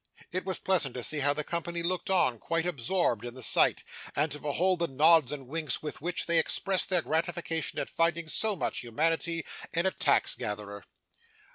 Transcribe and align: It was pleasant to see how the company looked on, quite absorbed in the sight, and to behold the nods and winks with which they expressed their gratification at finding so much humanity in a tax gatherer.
It 0.31 0.45
was 0.45 0.57
pleasant 0.57 0.95
to 0.95 1.03
see 1.03 1.19
how 1.19 1.35
the 1.35 1.43
company 1.43 1.83
looked 1.83 2.09
on, 2.09 2.39
quite 2.39 2.65
absorbed 2.65 3.23
in 3.23 3.35
the 3.35 3.43
sight, 3.43 3.83
and 4.15 4.31
to 4.31 4.39
behold 4.39 4.79
the 4.79 4.87
nods 4.87 5.31
and 5.31 5.47
winks 5.47 5.83
with 5.83 6.01
which 6.01 6.25
they 6.25 6.39
expressed 6.39 6.89
their 6.89 7.03
gratification 7.03 7.77
at 7.77 7.87
finding 7.87 8.27
so 8.27 8.55
much 8.55 8.79
humanity 8.79 9.45
in 9.73 9.85
a 9.85 9.91
tax 9.91 10.33
gatherer. 10.33 10.83